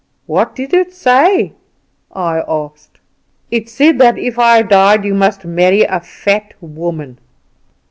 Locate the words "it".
0.73-0.91, 3.51-3.69